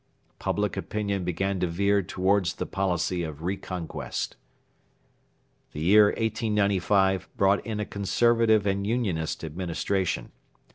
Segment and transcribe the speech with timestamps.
[0.39, 4.35] Public opinion began to veer towards the policy of re conquest.
[5.73, 10.31] The year 1895 brought in a Conservative and Unionist Administration.